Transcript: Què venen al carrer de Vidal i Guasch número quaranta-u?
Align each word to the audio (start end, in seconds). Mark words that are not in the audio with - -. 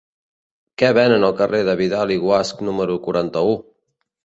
Què 0.81 0.89
venen 0.97 1.25
al 1.27 1.35
carrer 1.43 1.59
de 1.69 1.77
Vidal 1.83 2.15
i 2.17 2.19
Guasch 2.25 2.65
número 2.71 2.99
quaranta-u? 3.07 3.57